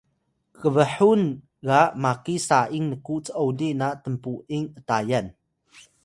kbhun 0.61 1.23
ga 1.67 1.81
maki 2.03 2.35
sa’ing 2.47 2.85
nku 2.95 3.15
c’oli 3.25 3.69
na 3.79 3.87
tnpu’ing 4.03 4.65
atayan 4.79 5.27